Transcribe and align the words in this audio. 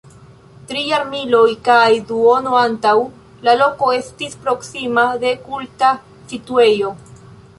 Tri 0.69 0.79
jarmiloj 0.91 1.41
kaj 1.67 1.89
duono 2.11 2.55
antaŭ, 2.61 2.95
la 3.47 3.55
loko 3.59 3.91
estis 3.99 4.35
proksima 4.47 5.03
de 5.25 5.35
kulta 5.45 5.91
situejo. 6.33 6.93